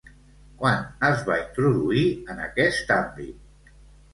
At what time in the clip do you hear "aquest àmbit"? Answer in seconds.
2.47-3.75